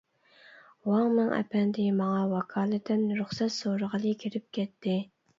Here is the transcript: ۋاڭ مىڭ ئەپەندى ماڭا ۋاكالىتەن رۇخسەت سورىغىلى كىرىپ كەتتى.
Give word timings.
ۋاڭ 0.91 1.09
مىڭ 1.17 1.27
ئەپەندى 1.39 1.83
ماڭا 1.99 2.23
ۋاكالىتەن 2.31 3.03
رۇخسەت 3.19 3.53
سورىغىلى 3.57 4.15
كىرىپ 4.25 4.47
كەتتى. 4.59 4.97